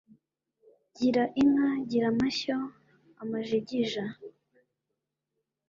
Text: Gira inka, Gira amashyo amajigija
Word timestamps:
Gira 0.97 1.23
inka, 1.41 1.69
Gira 1.89 2.07
amashyo 2.13 2.57
amajigija 3.21 4.03